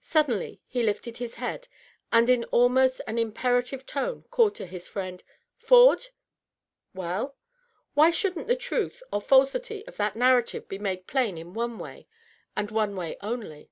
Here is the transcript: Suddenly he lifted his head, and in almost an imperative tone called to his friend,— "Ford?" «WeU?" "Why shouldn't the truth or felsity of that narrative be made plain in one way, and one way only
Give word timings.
Suddenly 0.00 0.62
he 0.66 0.82
lifted 0.82 1.18
his 1.18 1.34
head, 1.34 1.68
and 2.10 2.30
in 2.30 2.44
almost 2.44 3.02
an 3.06 3.18
imperative 3.18 3.84
tone 3.84 4.22
called 4.30 4.54
to 4.54 4.64
his 4.64 4.88
friend,— 4.88 5.22
"Ford?" 5.58 6.06
«WeU?" 6.96 7.34
"Why 7.92 8.10
shouldn't 8.10 8.46
the 8.48 8.56
truth 8.56 9.02
or 9.12 9.20
felsity 9.20 9.86
of 9.86 9.98
that 9.98 10.16
narrative 10.16 10.66
be 10.66 10.78
made 10.78 11.06
plain 11.06 11.36
in 11.36 11.52
one 11.52 11.78
way, 11.78 12.08
and 12.56 12.70
one 12.70 12.96
way 12.96 13.18
only 13.20 13.70